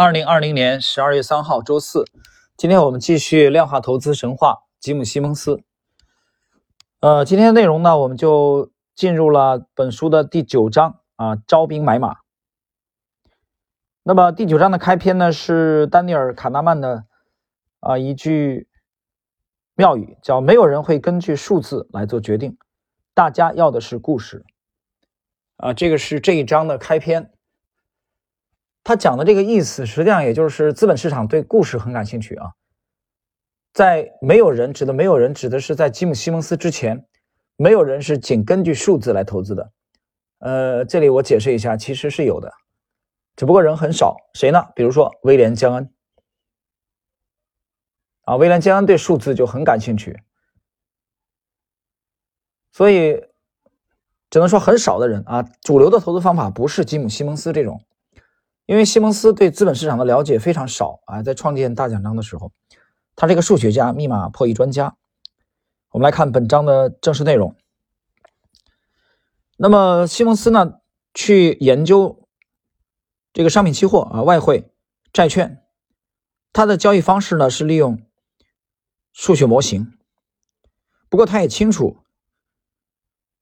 [0.00, 2.04] 二零二零年十二月三号，周四。
[2.56, 5.60] 今天我们继续量化投资神话吉姆·西蒙斯。
[7.00, 12.18] 呃，今天的内容呢，我们就进入了本书的第九章啊，招兵买马。
[14.04, 17.04] 那么第九章的开篇呢，是丹尼尔·卡纳曼的
[17.80, 18.68] 啊一句
[19.74, 22.56] 妙语，叫“没有人会根据数字来做决定，
[23.14, 24.44] 大家要的是故事”。
[25.58, 27.32] 啊，这个是这一章的开篇。
[28.88, 32.54] 他讲的这个意思，实际上也就是资本市场对故事很感兴趣啊。
[33.74, 37.06] 在没有人指的没有人指的是在吉姆·西蒙斯之前，
[37.56, 39.72] 没有人是仅根据数字来投资的。
[40.38, 42.50] 呃，这里我解释一下，其实是有的，
[43.36, 44.16] 只不过人很少。
[44.32, 44.64] 谁呢？
[44.74, 45.92] 比如说威廉·江恩
[48.22, 50.18] 啊，威廉·江恩对数字就很感兴趣，
[52.72, 53.22] 所以
[54.30, 55.42] 只能说很少的人啊。
[55.60, 57.84] 主流的投资方法不是吉姆·西蒙斯这种。
[58.68, 62.52] 因为西蒙斯对资本市场的了解非常少啊，在创建大奖章的时候，
[63.16, 64.94] 他是一个数学家、密码破译专家。
[65.88, 67.56] 我们来看本章的正式内容。
[69.56, 70.80] 那么西蒙斯呢，
[71.14, 72.28] 去研究
[73.32, 74.70] 这个商品期货啊、外汇、
[75.14, 75.64] 债券，
[76.52, 78.02] 他的交易方式呢是利用
[79.14, 79.94] 数学模型。
[81.08, 81.96] 不过他也清楚，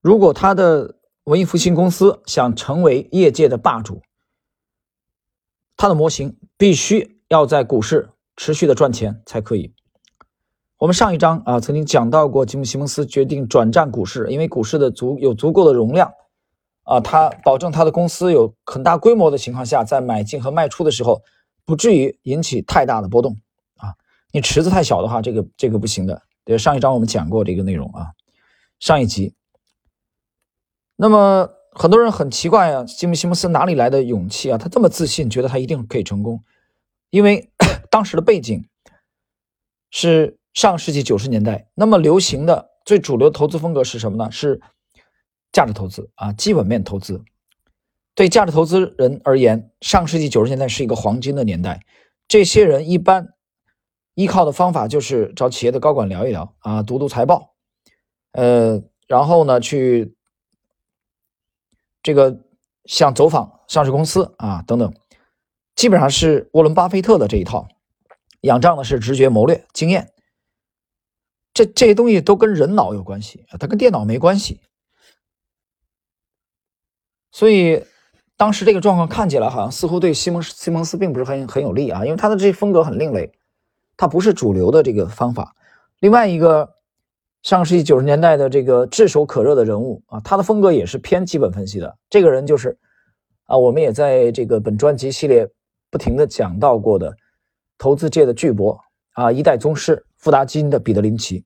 [0.00, 4.00] 如果他的文艺复兴公司想成为业界的霸主，
[5.78, 9.72] 它的模型必须要在股市持续的赚钱才可以。
[10.76, 16.12] 我们上一章啊曾经讲到过，吉姆·西蒙斯决定转战股市，因为股市的足有足够的容量
[16.82, 21.22] 啊，他保证他的公司有很大规模的情况下，在买进和卖出的时候
[21.64, 23.38] 不至于引起太大的波动
[23.76, 23.94] 啊。
[24.32, 26.20] 你池子太小的话，这个这个不行的。
[26.44, 28.08] 对，上一章我们讲过这个内容啊，
[28.80, 29.32] 上一集。
[30.96, 31.48] 那么。
[31.78, 34.58] 很多人很奇怪啊，吉姆·西蒙斯哪里来的勇气啊？
[34.58, 36.42] 他这么自信，觉得他一定可以成功。
[37.10, 37.52] 因为
[37.88, 38.68] 当时的背景
[39.88, 44.28] 是上世纪九十年代，那么流行的最主流投资风格是什么呢？
[44.32, 44.60] 是
[45.52, 47.22] 价值投资啊，基本面投资。
[48.16, 51.80] 对价值投资人而言，上世纪九十年代是一个黄金的年代。
[52.26, 53.28] 这些人一般
[54.14, 57.54] 依靠的方法就是找企业的高管聊一聊啊，读读财报，
[58.32, 60.17] 呃，然后呢去。
[62.02, 62.38] 这个
[62.84, 64.94] 像走访上市公司啊等等，
[65.74, 67.68] 基本上是沃伦巴菲特的这一套，
[68.42, 70.12] 仰仗的是直觉、谋略、经验。
[71.52, 74.60] 这这些东西都跟人脑有关系，它跟电脑没关系。
[77.30, 77.84] 所以
[78.36, 83.32] 当时这个状况看起来好像似乎对西蒙西蒙斯并不是很很有利啊，因为他的这风格很另类，
[83.96, 85.54] 他不是主流的这个方法。
[86.00, 86.77] 另外一个。
[87.48, 91.96] 上世纪九十年代的这个炙手可热的人物啊，他的风格也是偏基本分析的。
[92.10, 92.76] 这个人就是
[93.46, 95.48] 啊，我们也在这个本专辑系列
[95.90, 97.16] 不停的讲到过的
[97.78, 98.78] 投资界的巨擘
[99.12, 101.42] 啊，一代宗师富达基金的彼得林奇。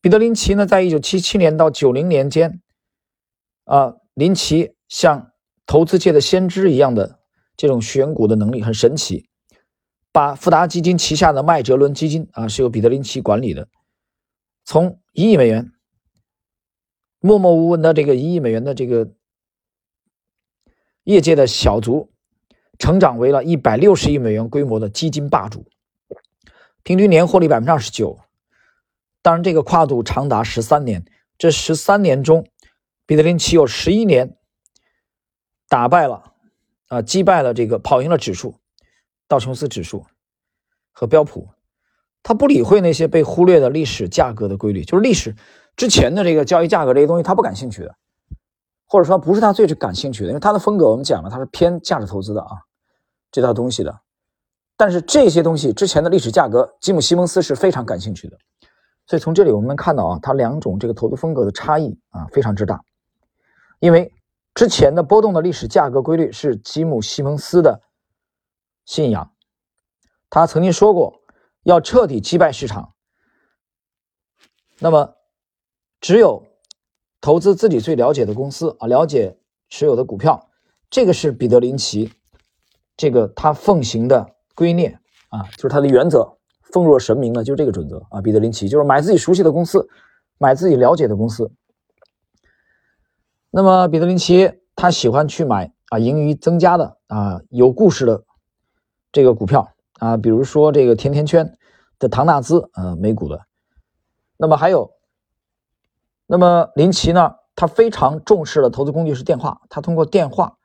[0.00, 2.60] 彼得林奇呢，在一九七七年到九零年间
[3.66, 5.30] 啊，林奇像
[5.66, 7.20] 投资界的先知一样的
[7.56, 9.28] 这种选股的能力很神奇，
[10.10, 13.68] 把富达基金旗下的麦哲伦基金啊，是由彼得林奇管理的。
[14.66, 15.72] 从一亿美元
[17.20, 19.12] 默默无闻的这个一亿美元的这个
[21.04, 22.12] 业界的小卒，
[22.76, 25.68] 成长为了一百六十亿美元规模的基金霸主，
[26.82, 28.18] 平均年获利百分之二十九。
[29.22, 31.04] 当然，这个跨度长达十三年。
[31.38, 32.48] 这十三年中，
[33.06, 34.36] 彼得林奇有十一年
[35.68, 36.34] 打败了
[36.88, 38.58] 啊，击败了这个跑赢了指数，
[39.28, 40.04] 道琼斯指数
[40.90, 41.50] 和标普。
[42.26, 45.36] 他不理会那些被忽略的历史价格的规律，就是历史
[45.76, 47.94] 之前的这个交易价格这些东西，他不感兴趣的，
[48.88, 52.48] 或者说不是他最感兴趣的，因为他的风格我们讲了，他是偏价值投资的啊，
[53.30, 54.00] 这套东西的。
[54.76, 58.36] 但是这些东西之前的历史价格，吉姆·西蒙斯是非常感兴趣的，
[59.06, 62.80] 所以从这里我们能看到啊，他两种这个投资风格的差异啊非常之大，
[63.78, 64.12] 因为
[64.52, 67.82] 之前的波动的历史价格规律是吉姆·西蒙斯的
[68.84, 69.30] 信仰，
[70.28, 71.20] 他曾经说过。
[71.66, 72.94] 要彻底击败市场，
[74.78, 75.16] 那么
[76.00, 76.46] 只有
[77.20, 79.36] 投资自己最了解的公司啊，了解
[79.68, 80.48] 持有的股票，
[80.88, 82.12] 这个是彼得林奇
[82.96, 84.96] 这个他奉行的圭臬
[85.28, 88.20] 啊，就是他的原则，奉若神明的，就是这个准则啊。
[88.20, 89.88] 彼得林奇就是买自己熟悉的公司，
[90.38, 91.50] 买自己了解的公司。
[93.50, 98.22] 那么彼得林奇他喜欢去买啊盈余增加的啊有故事的
[99.10, 99.72] 这个股票。
[99.98, 101.56] 啊，比如说这个甜甜圈
[101.98, 103.46] 的唐纳兹，呃，美股的。
[104.36, 104.90] 那么还有，
[106.26, 110.58] 那么林奇呢，他非常重视的投资工具是电话，他通过电话，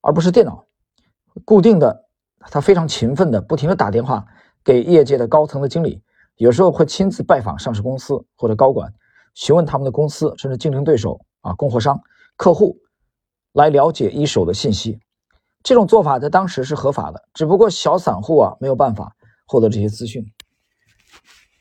[0.00, 0.66] 而不是电脑，
[1.44, 2.06] 固定的
[2.40, 4.26] 他非常勤奋的，不停的打电话
[4.64, 6.02] 给业界的高层的经理，
[6.36, 8.92] 有时候会亲自拜访上市公司或者高管，
[9.34, 12.00] 询问他们的公司甚至竞争对手啊、供货商、
[12.36, 12.76] 客户，
[13.52, 14.98] 来了解一手的信息。
[15.62, 19.14] 这种做法在当时是合法的，只不过小散户啊没有办法
[19.46, 20.24] 获得这些资讯。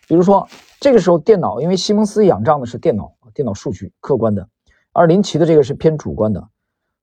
[0.07, 0.47] 比如说，
[0.79, 4.47] 这个时候电脑，因为西蒙斯仰仗的是电脑、电脑数据客观的，
[4.93, 6.47] 而林奇的这个是偏主观的。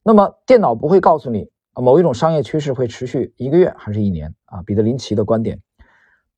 [0.02, 4.62] 那么电脑不会告诉你啊某一种商业趋势会持续一个月还是一年啊？
[4.62, 5.61] 彼得林奇的观点，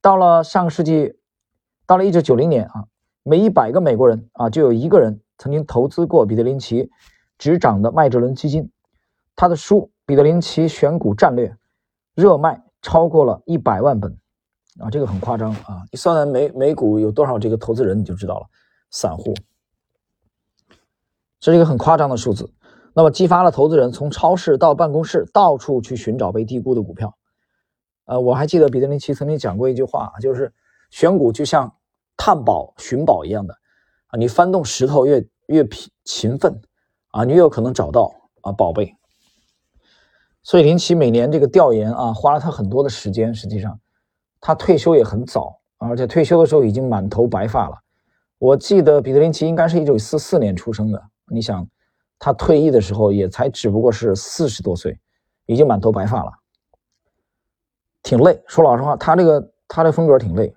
[0.00, 1.14] 到了上个世纪，
[1.87, 2.87] 到了一九九零年啊，
[3.23, 6.91] 每一百个美国人啊就有一个人曾经投资过彼得林奇
[7.38, 8.73] 执掌的麦哲伦基金，
[9.37, 9.93] 他的书。
[10.06, 11.55] 彼得林奇选股战略
[12.14, 14.17] 热卖超过了一百万本
[14.79, 15.82] 啊，这个很夸张啊！
[15.91, 18.47] 你算算美美股有多少这个投资人，你就知道了。
[18.91, 19.35] 散户，
[21.41, 22.53] 这是一个很夸张的数字。
[22.94, 27.17] 那么激发了投资人从超市到办公室到处去寻找被低估的股票。
[28.05, 30.53] 呃，我还记得彼得林奇曾经讲过一句话，就是
[30.91, 31.75] 选股就像
[32.17, 33.55] 探宝寻宝一样的
[34.06, 36.61] 啊，你翻动石头越越勤勤奋
[37.11, 38.97] 啊，你越有可能找到啊宝贝。
[40.46, 43.34] 所以林奇每年这个调研啊，花了他很多的时间。
[43.34, 43.81] 实际上，
[44.40, 47.76] 他退休也很早，而且退休的时候已经满头白发了。
[48.38, 51.02] 我记得彼得林奇应该是一九四四年出生的。
[51.32, 51.69] 你想，
[52.16, 54.96] 他退役的时候也才只不过是四十多岁，
[55.46, 56.31] 已经满头白发了，
[58.04, 58.40] 挺累。
[58.46, 60.54] 说老实话，他这个他的风格挺累，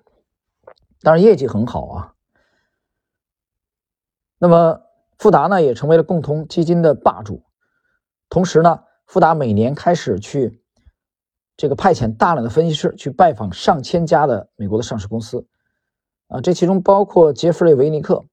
[1.02, 2.14] 但是业绩很好啊。
[4.38, 4.80] 那么
[5.18, 7.42] 富达呢，也成为了共同基金的霸主，
[8.28, 8.84] 同时呢。
[9.10, 10.62] 富达每年开始去
[11.56, 15.44] 这个派遣大量的分析师去拜访上千家的美国的上市公司，
[16.28, 18.24] 啊，这其中包括杰弗瑞·维尼克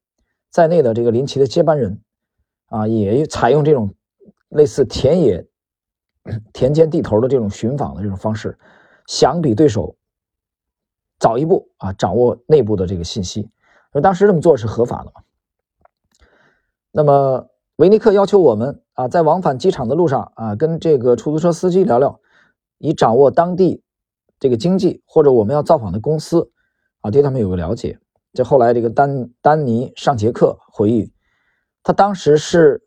[0.50, 2.00] 在内的这个林奇的接班人，
[2.66, 3.92] 啊，也采用这种
[4.50, 5.44] 类似田野
[6.52, 8.56] 田间地头的这种寻访的这种方式，
[9.08, 9.96] 想比对手
[11.18, 13.50] 早一步啊，掌握内部的这个信息。
[13.90, 15.22] 而当时这么做是合法的嘛？
[16.92, 17.50] 那么。
[17.78, 22.18] 维尼克要求我们啊，在往返机场的路上啊，跟这个出租车司机聊聊，
[22.78, 23.80] 以掌握当地
[24.40, 26.50] 这个经济或者我们要造访的公司
[27.02, 27.96] 啊，对他们有个了解。
[28.32, 31.12] 这后来这个丹丹尼上节课回忆，
[31.84, 32.82] 他当时是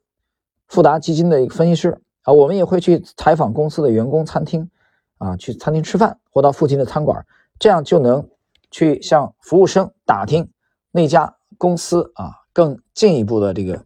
[0.68, 4.70] 富达基金的一个分析师啊，我们也会去采访公司的员工餐厅
[5.18, 7.26] 啊，去餐厅吃饭或到附近的餐馆，
[7.58, 8.28] 这样就能
[8.70, 10.52] 去向服务生打听
[10.92, 13.86] 那家公司啊更进一步的这个。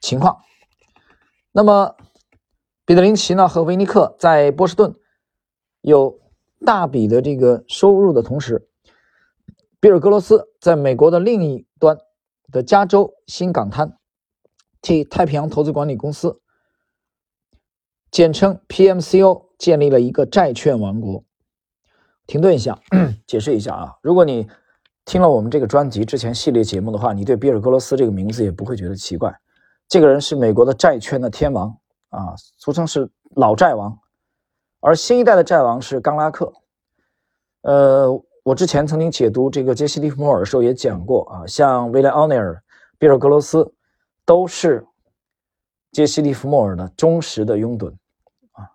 [0.00, 0.38] 情况，
[1.52, 1.96] 那么
[2.84, 4.94] 彼得林奇呢和维尼克在波士顿
[5.80, 6.20] 有
[6.64, 8.68] 大笔的这个收入的同时，
[9.80, 11.98] 比尔格罗斯在美国的另一端
[12.52, 13.98] 的加州新港滩
[14.82, 16.40] 替太平洋投资管理公司，
[18.10, 21.24] 简称 PMCO，建立了一个债券王国。
[22.26, 22.78] 停顿一下，
[23.26, 24.46] 解释一下啊，如果你
[25.04, 29.39] 听了我们这个专辑之前系列节目的话，你对比尔格罗斯这个名字也不会觉得奇怪。
[29.90, 31.76] 这个人是美国的债券的天王
[32.10, 33.98] 啊，俗称是老债王，
[34.78, 36.52] 而新一代的债王是冈拉克。
[37.62, 38.08] 呃，
[38.44, 42.62] 我之前曾经解读这个杰西·利弗莫尔的时候也讲过啊，像威廉·奥尼尔、
[42.98, 43.68] 比尔·格罗斯
[44.24, 44.86] 都是
[45.90, 47.92] 杰西·利弗莫尔的忠实的拥趸
[48.52, 48.70] 啊。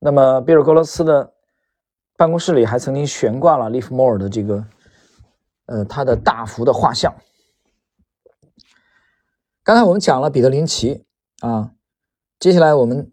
[0.00, 1.32] 那么，比尔·格罗斯的
[2.16, 4.64] 办公室里还曾经悬挂了利弗莫尔的这个
[5.66, 7.14] 呃他的大幅的画像。
[9.68, 11.04] 刚才我们讲了彼得林奇
[11.40, 11.74] 啊，
[12.40, 13.12] 接下来我们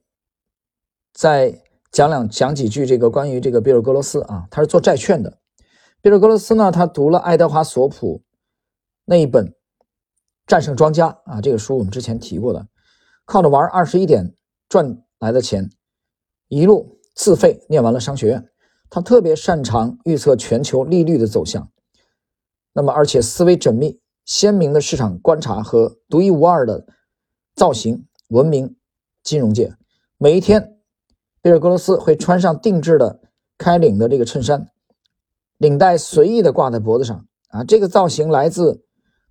[1.11, 5.37] 再讲两讲几句这个关于这个比尔格罗斯啊，他是做债券的。
[6.01, 8.23] 比尔格罗斯呢，他读了爱德华索普
[9.03, 9.47] 那一本
[10.47, 12.65] 《战胜庄家》啊，这个书我们之前提过的，
[13.25, 14.33] 靠着玩二十一点
[14.69, 15.69] 赚来的钱，
[16.47, 18.49] 一路自费念完了商学院。
[18.89, 21.69] 他特别擅长预测全球利率的走向，
[22.71, 23.99] 那么而且思维缜密。
[24.25, 26.85] 鲜明的市场观察和独一无二的
[27.55, 28.75] 造型，闻名
[29.23, 29.75] 金融界。
[30.17, 30.77] 每一天，
[31.41, 33.21] 比尔·格罗斯会穿上定制的
[33.57, 34.71] 开领的这个衬衫，
[35.57, 37.25] 领带随意的挂在脖子上。
[37.49, 38.83] 啊，这个造型来自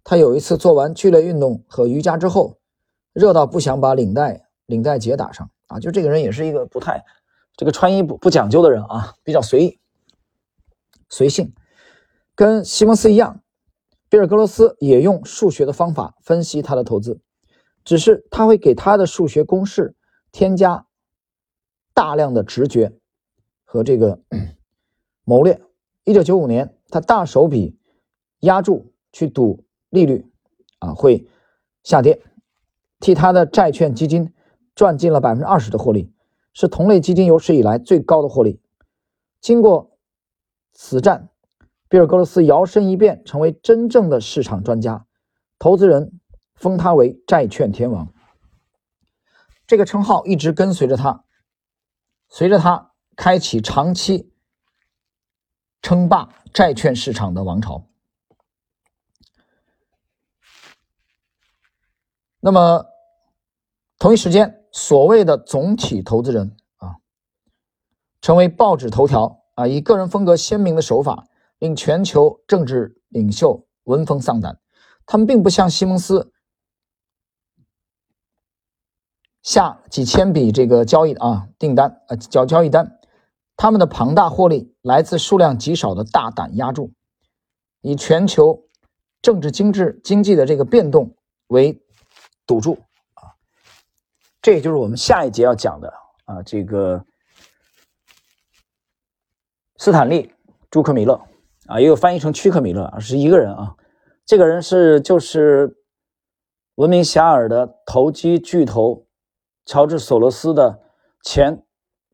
[0.04, 2.58] 他有一次做完剧烈运动和瑜伽之后，
[3.12, 5.50] 热到不想把领带领带结打上。
[5.66, 7.04] 啊，就这个人也是一个不太
[7.56, 9.80] 这个穿衣不不讲究的人啊，比较随意
[11.08, 11.52] 随性，
[12.34, 13.40] 跟西蒙斯一样。
[14.14, 17.21] 比尔·格罗斯也用数学的方法分析他的投资，
[17.83, 19.97] 只是他会给他的数学公式
[20.30, 20.87] 添加
[21.92, 22.92] 大量的直觉
[23.64, 24.23] 和这个
[25.26, 25.61] 谋略。
[26.04, 27.76] 一九九五年，他大手笔
[28.38, 30.25] 压住去赌利率
[30.78, 31.26] 啊会
[31.83, 32.23] 下跌，
[33.00, 34.33] 替他的债券基金
[34.76, 36.14] 赚进了百分之二十的获利。
[36.52, 38.61] 是同类基金有史以来最高的获利。
[39.40, 39.99] 经过
[40.73, 41.30] 此战，
[41.94, 45.06] 比尔·格罗斯摇身一变成为真正的市场专家，
[45.60, 46.18] 投资人
[46.56, 48.12] 封他为“债券天王”。
[49.64, 51.24] 这个称号一直跟随着他，
[52.26, 54.32] 随着他开启长期
[55.82, 57.86] 称霸债券市场的王朝。
[62.40, 62.86] 那么，
[64.00, 66.96] 同一时间，所谓的总体投资人啊，
[68.20, 71.28] 成为报纸头条啊，以个人风格鲜明的手法，
[71.64, 74.61] 令全球政治领袖闻风丧胆。
[75.06, 76.30] 他们并不像西蒙斯。
[79.40, 82.99] 下几千笔这个交易啊订单啊交交易单，
[83.56, 86.92] 他们的庞大获利来自数量极少的大胆压注，
[87.80, 88.68] 以全球
[89.23, 91.16] 政治经济经济的这个变动
[91.47, 91.83] 为
[92.47, 92.75] 赌注
[93.14, 93.33] 啊，
[94.42, 95.92] 这也就是我们下一节要讲的
[96.26, 97.02] 啊这个
[99.76, 100.26] 斯坦利·
[100.71, 101.18] 朱克米勒
[101.66, 103.75] 啊，也有翻译成屈克米勒，是一个人啊，
[104.26, 105.76] 这个人是就是
[106.75, 109.06] 闻名遐迩的投机巨头。
[109.66, 110.78] 乔治·索罗斯的
[111.23, 111.62] 前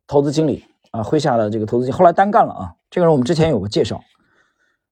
[0.07, 2.75] 投资经理啊，麾下的这个投资经理，后来单干了啊。
[2.88, 4.00] 这个人我们之前有过介绍。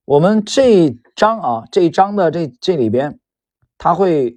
[0.04, 3.20] 我们这一章啊，这一章的这这里边，
[3.78, 4.36] 他会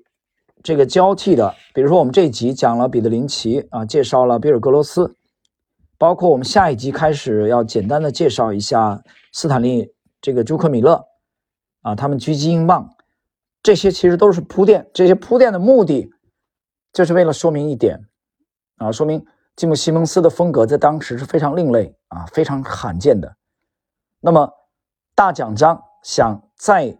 [0.61, 1.55] 这个交替的。
[1.73, 5.15] 比如说，我们这一集讲了彼得林奇啊，介绍了比尔·格罗斯，
[5.97, 9.01] 包括我们下一集开始要简单的介绍一下
[9.31, 11.07] 斯坦利这个朱克米勒
[11.81, 12.95] 啊，他们狙击英镑，
[13.63, 14.89] 这些其实都是铺垫。
[14.93, 16.11] 这些铺垫的目的，
[16.93, 18.07] 就是为了说明一点。
[18.77, 19.25] 啊，说明
[19.55, 23.35] 吉姆·西蒙斯的风格在当时是非常另类啊，非常罕见的。
[24.19, 24.51] 那么，
[25.13, 26.97] 大奖章想再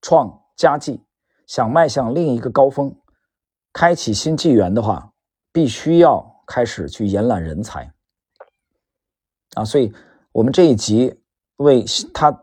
[0.00, 1.02] 创佳绩，
[1.46, 2.96] 想迈向另一个高峰，
[3.72, 5.12] 开启新纪元的话，
[5.52, 7.92] 必须要开始去延揽人才
[9.54, 9.64] 啊。
[9.64, 9.92] 所以，
[10.32, 11.20] 我们这一集
[11.56, 12.41] 为他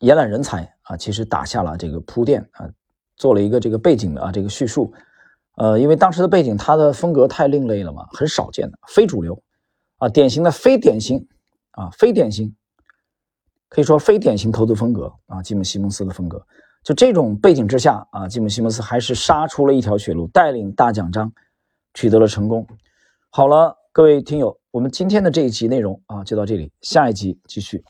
[0.00, 2.68] 延揽人才啊，其实打下了这个铺垫啊，
[3.16, 4.92] 做了一个这个背景的啊这个叙述。
[5.56, 9.42] 呃，因为当时的背景，他的风格太另类了嘛，很少见的非主流，
[9.98, 11.28] 啊，典型的非典型，
[11.72, 12.54] 啊，非典型，
[13.68, 16.44] 可以说非典型投资风格啊，吉姆·西蒙斯的风格。
[16.82, 21.30] 就这种背景之下啊，吉姆·西蒙斯还是杀出了一条血路，带领大奖章
[21.92, 22.66] 取得了成功。
[23.28, 27.84] 好了，各位听友，我们今天的这一集内容啊，就到这里，下一集继续。